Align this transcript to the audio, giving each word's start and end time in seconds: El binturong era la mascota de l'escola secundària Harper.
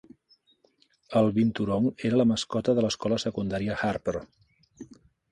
El 1.19 1.27
binturong 1.35 1.85
era 2.09 2.17
la 2.21 2.25
mascota 2.31 2.75
de 2.79 2.85
l'escola 2.85 3.19
secundària 3.25 3.77
Harper. 3.89 4.15